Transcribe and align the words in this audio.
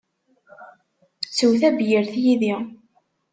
Sew 1.35 1.51
tabyirt 1.61 2.13
yid-i! 2.23 2.53